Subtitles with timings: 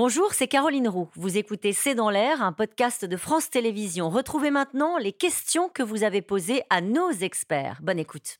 [0.00, 1.08] Bonjour, c'est Caroline Roux.
[1.16, 4.10] Vous écoutez C'est dans l'air, un podcast de France Télévisions.
[4.10, 7.80] Retrouvez maintenant les questions que vous avez posées à nos experts.
[7.82, 8.38] Bonne écoute.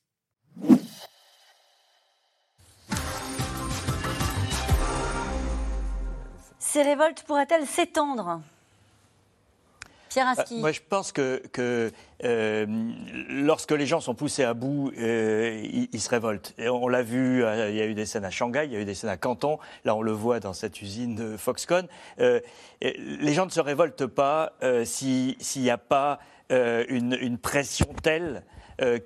[6.60, 8.40] Ces révoltes pourraient-elles s'étendre?
[10.08, 10.58] Pierre Aski.
[10.60, 11.90] Moi, je pense que, que,
[12.24, 12.66] euh,
[13.28, 16.54] lorsque les gens sont poussés à bout, euh, ils, ils se révoltent.
[16.58, 18.76] Et on l'a vu, euh, il y a eu des scènes à Shanghai, il y
[18.76, 19.58] a eu des scènes à Canton.
[19.84, 21.86] Là, on le voit dans cette usine de Foxconn.
[22.20, 22.40] Euh,
[22.82, 24.52] les gens ne se révoltent pas
[24.84, 26.18] si- s'il n'y a pas
[26.50, 28.42] une, une pression telle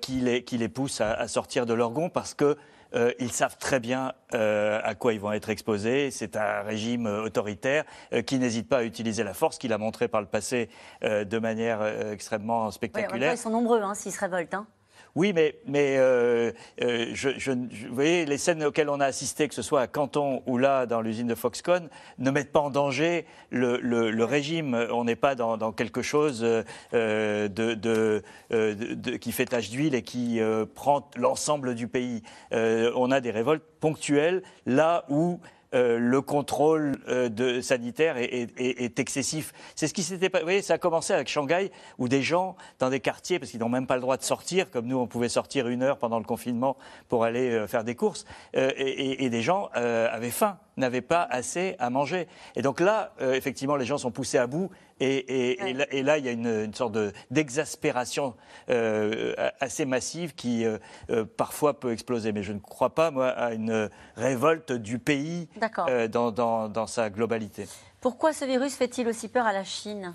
[0.01, 2.57] qui, les, qui les pousse à, à sortir de leur gond parce que
[2.95, 6.11] euh, ils savent très bien euh, à quoi ils vont être exposés.
[6.11, 7.83] C'est un régime euh, autoritaire
[8.13, 10.69] euh, qui n'hésite pas à utiliser la force, qu'il a montré par le passé
[11.01, 13.33] de manière extrêmement Oui, en même temps, spectaculaire.
[13.33, 14.53] ils sont nombreux hein, s'ils se révoltent.
[14.53, 14.67] hein.
[15.15, 15.53] Oui, mais,
[15.97, 19.87] euh, euh, je, vous voyez, les scènes auxquelles on a assisté, que ce soit à
[19.87, 24.87] Canton ou là, dans l'usine de Foxconn, ne mettent pas en danger le, régime.
[24.91, 26.43] On n'est pas dans, quelque chose
[26.93, 28.29] euh,
[29.21, 30.39] qui fait tache d'huile et qui
[30.73, 32.23] prend l'ensemble du pays.
[32.51, 35.39] On a des révoltes ponctuelles là où
[35.73, 39.53] euh, le contrôle euh, sanitaire est, excessif.
[39.75, 40.39] C'est ce qui s'était pas.
[40.39, 43.59] Vous voyez, ça a commencé avec Shanghai, où des gens dans des quartiers, parce qu'ils
[43.59, 46.19] n'ont même pas le droit de sortir, comme nous, on pouvait sortir une heure pendant
[46.19, 46.77] le confinement
[47.09, 51.89] pour aller euh, faire des courses, et, des gens avaient faim, n'avaient pas assez à
[51.89, 52.27] manger.
[52.55, 56.03] Et donc là, euh, effectivement, les gens sont poussés à bout, et, et- là, et
[56.03, 58.35] là, il y a une, une sorte de- d'exaspération
[58.69, 60.77] euh, assez massive qui euh,
[61.09, 62.31] euh, parfois peut exploser.
[62.31, 65.49] Mais je ne crois pas, moi, à une révolte du pays
[65.89, 67.67] euh, dans, dans- dans sa globalité.
[68.01, 70.13] Pourquoi ce virus fait-il aussi peur à la Chine?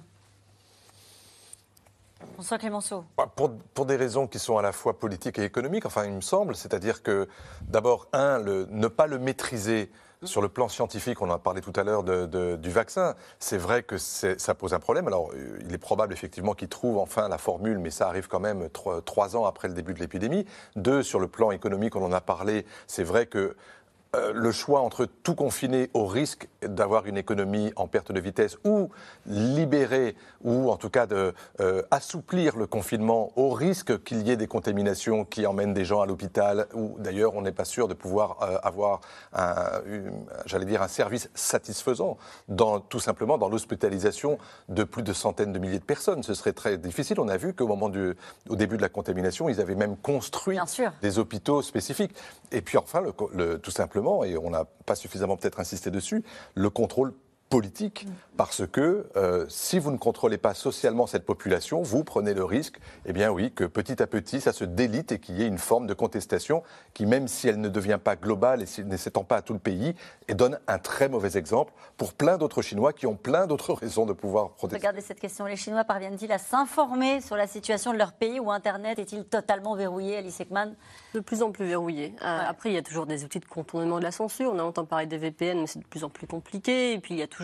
[2.35, 3.05] François Clémenceau.
[3.17, 6.13] Bah, Pour, pour des raisons qui sont à la fois politiques et économiques, enfin, il
[6.13, 6.57] me semble.
[6.57, 7.29] C'est-à-dire que,
[7.63, 9.91] d'abord, un, le- ne pas le maîtriser
[10.25, 13.83] sur le plan scientifique, on en a parlé tout à l'heure du vaccin, c'est vrai
[13.83, 15.07] que ça pose un problème.
[15.07, 18.41] Alors, euh, il est probable effectivement qu'ils trouvent enfin la formule, mais ça arrive quand
[18.41, 20.45] même trois, trois ans après le début de l'épidémie.
[20.77, 23.57] Deux, sur le plan économique, on en a parlé, c'est vrai que
[24.17, 28.57] euh, le choix entre tout confiner au risque d'avoir une économie en perte de vitesse
[28.65, 28.89] ou
[29.27, 34.37] libérer ou en tout cas de euh, assouplir le confinement au risque qu'il y ait
[34.37, 37.95] des contaminations qui emmènent des gens à l'hôpital ou d'ailleurs on n'est pas sûr de
[37.95, 39.01] pouvoir euh, avoir
[39.35, 39.83] un,
[40.47, 42.17] j'allais dire un service satisfaisant
[42.49, 44.39] dans tout simplement dans l'hospitalisation
[44.69, 46.23] de plus de centaines de milliers de personnes.
[46.23, 47.21] Ce serait très difficile.
[47.21, 48.15] On a vu qu'au moment du
[48.49, 50.59] au début de la contamination ils avaient même construit
[51.03, 52.15] des hôpitaux spécifiques.
[52.51, 55.91] Et puis enfin, le, co- le- tout simplement, et on n'a pas suffisamment peut-être insisté
[55.91, 57.13] dessus, le contrôle
[57.49, 62.45] politique, parce que euh, si vous ne contrôlez pas socialement cette population, vous prenez le
[62.45, 65.47] risque, eh bien oui, que petit à petit, ça se délite et qu'il y ait
[65.47, 66.63] une forme de contestation
[66.95, 69.55] qui, même si elle ne devient pas globale et si- ne s'étend pas à tout
[69.55, 69.95] le pays,
[70.29, 74.05] et donne un très mauvais exemple pour plein d'autres Chinois qui ont plein d'autres raisons
[74.07, 74.79] de pouvoir protester.
[74.79, 75.47] Regardez cette question.
[75.47, 79.75] Les Chinois parviennent-ils à s'informer sur la situation de leur pays ou Internet est-il totalement
[79.75, 80.75] verrouillé, Alice Ekman?
[81.15, 82.15] De plus en plus verrouillé.
[82.23, 82.45] Euh, Ouais.
[82.47, 84.53] Après, il y a toujours des outils de contournement de la censure.
[84.55, 86.93] On a entendu parler des VPN, mais c'est de plus en plus compliqué.
[86.93, 87.38] Et puis, il y a toujours.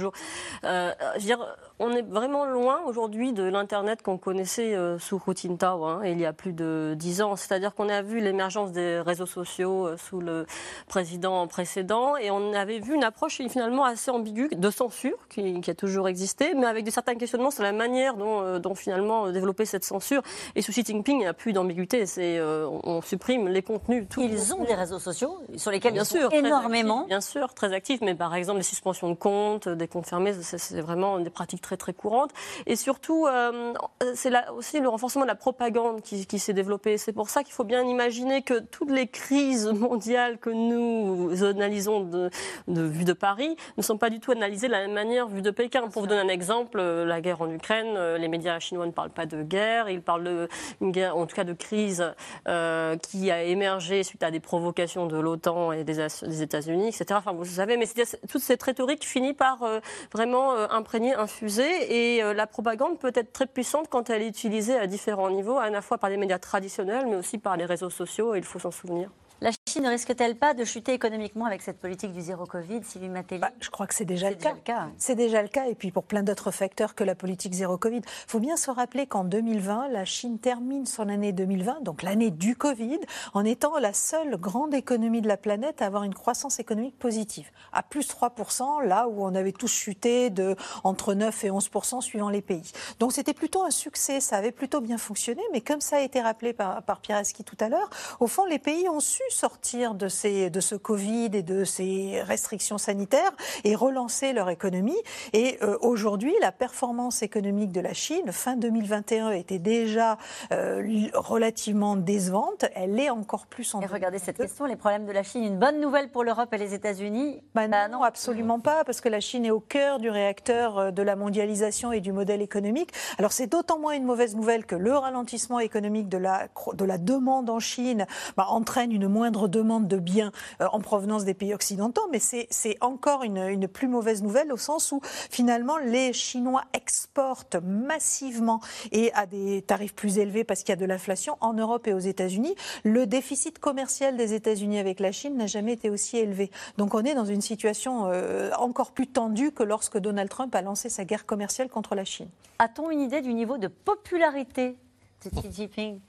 [0.65, 5.21] Euh, je veux dire, on est vraiment loin aujourd'hui de l'Internet qu'on connaissait euh, sous
[5.27, 7.35] Hu Jintao, hein, il y a plus de dix ans.
[7.35, 10.47] C'est-à-dire qu'on a vu l'émergence des réseaux sociaux euh, sous le
[10.87, 15.71] président précédent et on avait vu une approche finalement assez ambiguë de censure qui, qui
[15.71, 19.31] a toujours existé, mais avec de certains questionnements sur la manière dont, euh, dont finalement
[19.33, 20.23] développer cette censure.
[20.55, 22.07] Et sous Xi Jinping, il n'y a plus d'ambiguïté.
[22.07, 24.07] C'est, euh, on, supprime les contenus.
[24.09, 26.99] tous les Ils ont des réseaux sociaux sur lesquels Bien ils sont sûr, énormément.
[26.99, 30.33] actifs, bien sûr, très actifs, mais par exemple les suspensions de comptes, des comptes fermés,
[30.41, 32.31] c'est vraiment des pratiques très très courantes.
[32.67, 33.73] Et surtout, euh,
[34.15, 36.99] c'est là aussi le renforcement de la propagande qui, qui s'est développé.
[36.99, 42.01] C'est pour ça qu'il faut bien imaginer que toutes les crises mondiales que nous analysons
[42.01, 42.31] de,
[42.69, 45.43] de vue de Paris ne sont pas du tout analysées de la même manière vue
[45.43, 45.89] de Pékin.
[45.89, 48.93] Pour vous donner un exemple, euh, la guerre en Ukraine, euh, les médias chinois ne
[48.93, 50.49] parlent pas de guerre, ils parlent
[50.81, 52.05] d'une guerre, en tout cas de crise
[52.49, 56.01] euh, qui a émergé suite à des provocations de l'OTAN et des,
[56.43, 57.07] États-Unis, etc.
[57.13, 57.87] Enfin, vous savez, mais
[58.29, 59.81] toute cette rhétorique finit par euh,
[60.13, 64.29] vraiment euh, imprégner, infuser, et euh, la propagande peut être très puissante quand elle est
[64.29, 67.65] utilisée à différents niveaux, à la fois par les médias traditionnels, mais aussi par les
[67.65, 69.11] réseaux sociaux, et il faut s'en souvenir.
[69.45, 73.11] La Chine ne risque-t-elle pas de chuter économiquement avec cette politique du zéro Covid, Sylvie
[73.11, 73.41] Matteli?
[73.41, 74.55] Bah, je crois que c'est déjà, le déjà cas.
[74.55, 74.89] le cas.
[74.97, 77.99] C'est déjà le cas, et puis pour plein d'autres facteurs que la politique zéro Covid.
[77.99, 82.31] Il faut bien se rappeler qu'en 2020, la Chine termine son année 2020, donc l'année
[82.31, 83.01] du Covid,
[83.35, 87.51] en étant la seule grande économie de la planète à avoir une croissance économique positive,
[87.75, 92.31] à plus 3%, là où on avait tous chuté de entre 9 et 11% suivant
[92.31, 92.73] les pays.
[92.99, 96.23] Donc c'était plutôt un succès, ça avait plutôt bien fonctionné, mais comme ça a été
[96.23, 97.91] rappelé par, par Pierre Aski tout à l'heure,
[98.21, 102.23] au fond, les pays ont su sortir de, ces, de ce Covid et de ces
[102.23, 103.33] restrictions sanitaires
[103.65, 104.97] et relancer leur économie.
[105.33, 110.19] Et euh, aujourd'hui, la performance économique de la Chine, fin 2021, était déjà
[110.53, 110.83] euh,
[111.15, 112.65] relativement décevante.
[112.75, 115.59] Elle est encore plus en Et regardez cette question, les problèmes de la Chine, une
[115.59, 117.43] bonne nouvelle pour l'Europe et les États-Unis?
[117.55, 120.91] Bah bah non, absolument pas, parce que la Chine est au cœur du réacteur euh,
[120.91, 122.91] de la mondialisation et du modèle économique.
[123.19, 126.99] Alors c'est d'autant moins une mauvaise nouvelle que le ralentissement économique de la, de la
[126.99, 128.07] demande en Chine
[128.37, 132.77] bah, entraîne une moindre demande de biens euh, en provenance des pays occidentaux, mais c'est
[132.81, 138.61] encore une, plus mauvaise nouvelle au sens où finalement les Chinois exportent massivement
[138.93, 141.93] et à des tarifs plus élevés parce qu'il y a de l'inflation en Europe et
[141.93, 142.55] aux États-Unis.
[142.83, 146.51] Le déficit commercial des États-Unis avec la Chine n'a jamais été aussi élevé.
[146.77, 150.63] Donc on est dans une situation euh, encore plus tendue que lorsque Donald Trump a
[150.63, 152.29] lancé sa guerre commerciale contre la Chine.
[152.59, 154.77] A-t-on une idée du niveau de popularité
[155.25, 156.01] de Xi Jinping?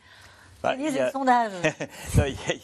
[0.66, 1.12] Bah, il y a...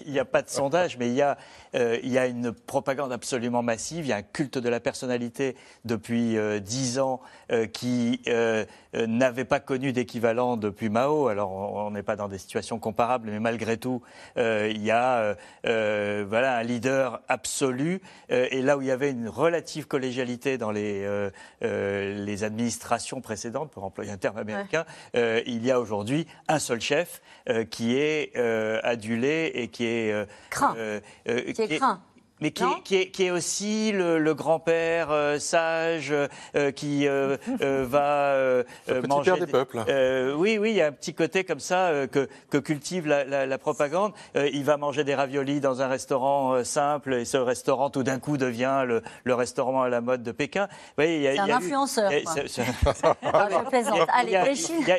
[0.06, 1.38] il n'y a, pas de sondage, mais il y, a,
[1.76, 4.06] euh, il y a une propagande absolument massive.
[4.06, 5.56] Il y a un culte de la personnalité
[5.86, 7.22] depuis euh, dix ans
[7.52, 8.22] euh, qui
[8.94, 11.28] n'avait pas connu d'équivalent depuis Mao.
[11.28, 14.02] Alors, on n'est pas dans des situations comparables, mais malgré tout,
[14.36, 18.02] il y a voilà, un leader absolu.
[18.30, 21.30] et là où il y avait une relative collégialité dans les,
[21.62, 27.22] les administrations précédentes, pour employer un terme américain, il y a aujourd'hui un seul chef
[27.70, 30.76] qui est euh, adulé et qui est euh, craint.
[30.78, 32.02] Euh, qui est craint
[32.42, 32.64] mais qui
[32.96, 36.14] est, qui, est, aussi le, grand-père sage
[36.76, 38.64] qui va
[39.08, 39.84] manger des peuples.
[40.36, 44.14] oui, oui, il y a un petit côté comme ça que, que, cultive la, propagande.
[44.36, 48.38] il va manger des raviolis dans un restaurant simple et ce restaurant tout d'un coup
[48.38, 50.68] devient le, le, restaurant à la mode de Pékin.
[50.98, 52.12] c'est un influenceur.
[52.12, 52.24] Il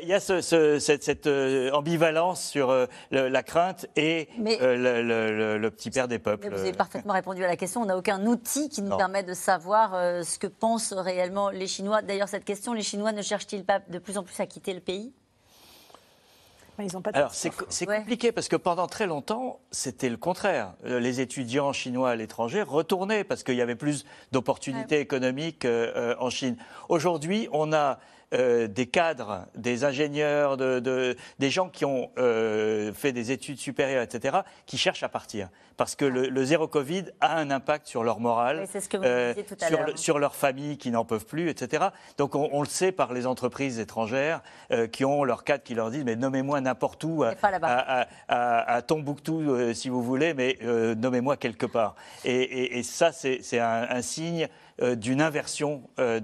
[0.08, 1.28] y a cette, cette
[1.72, 6.48] ambivalence sur la crainte et le, le, petit père des peuples.
[6.48, 7.82] vous avez parfaitement répondu à la question.
[7.82, 11.66] On n'a aucun outil qui nous permet de savoir euh, ce que pensent réellement les
[11.66, 12.02] Chinois.
[12.02, 14.80] D'ailleurs, cette question, les Chinois ne cherchent-ils pas de plus en plus à quitter le
[14.80, 15.12] pays?
[16.78, 17.50] Ils ont pas Alors c'est
[17.86, 20.72] compliqué parce que pendant très longtemps c'était le contraire.
[20.84, 26.14] Euh, les étudiants chinois à l'étranger retournaient parce qu'il y avait plus d'opportunités économiques euh,
[26.18, 26.56] en Chine.
[26.88, 27.98] Aujourd'hui on a
[28.32, 34.02] euh, des cadres, des ingénieurs, de, des gens qui ont euh, fait des études supérieures,
[34.02, 35.48] etc., qui cherchent à partir.
[35.76, 40.34] Parce que le, zéro Covid a un impact sur leur morale, euh, sur, sur, leur
[40.34, 41.86] famille qui n'en peuvent plus, etc.
[42.18, 44.42] Donc on, le sait par les entreprises étrangères
[44.92, 49.88] qui ont leurs cadres qui leur disent mais nommez-moi n'importe où, à, à, Tombouctou si
[49.88, 51.96] vous voulez, mais nommez-moi quelque part.
[52.24, 54.48] Et, ça c'est un, un signe
[54.82, 56.20] euh, d'une inversion euh,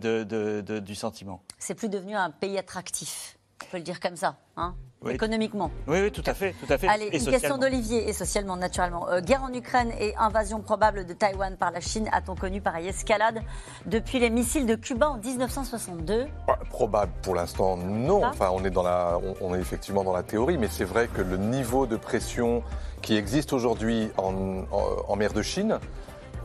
[0.81, 1.43] du sentiment.
[1.59, 4.75] C'est plus devenu un pays attractif, on peut le dire comme ça, hein
[5.07, 5.71] économiquement.
[5.87, 6.89] Oui, oui, tout à fait, tout à fait.
[6.89, 9.09] Allez, une question d'Olivier et socialement, naturellement.
[9.09, 12.09] Euh, guerre en Ukraine et invasion probable de Taïwan par la Chine.
[12.13, 13.43] A-t-on connu pareille escalade
[13.87, 16.27] depuis les missiles de Cuba en 1962
[16.71, 18.25] Probable pour l'instant, non.
[18.25, 21.23] Enfin, on est dans la, on, est effectivement dans la théorie, mais c'est vrai que
[21.23, 22.63] le niveau de pression
[23.03, 25.79] qui existe aujourd'hui en mer de Chine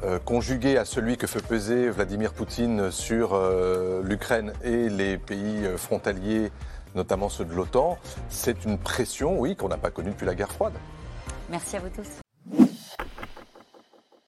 [0.04, 5.66] euh, conjugué à celui que fait peser Vladimir Poutine sur euh, l'Ukraine et les pays
[5.66, 6.52] euh, frontaliers,
[6.94, 7.98] notamment ceux de l'OTAN,
[8.30, 10.74] c'est une pression, oui, qu'on n'a pas connue depuis la guerre froide.
[11.50, 12.23] Merci à vous tous.